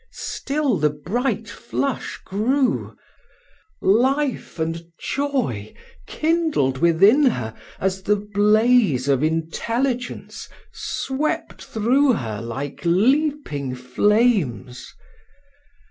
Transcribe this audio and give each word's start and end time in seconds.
Still 0.11 0.77
the 0.77 0.89
bright 0.89 1.47
flush 1.47 2.19
grew. 2.25 2.97
Life 3.83 4.57
and 4.57 4.83
joy, 4.97 5.75
kindled 6.07 6.79
within 6.79 7.21
her 7.27 7.53
at 7.79 8.05
the 8.05 8.15
blaze 8.15 9.07
of 9.07 9.21
intelligence, 9.23 10.49
swept 10.73 11.63
through 11.63 12.13
her 12.13 12.41
like 12.41 12.79
leaping 12.83 13.75
flames. 13.75 14.91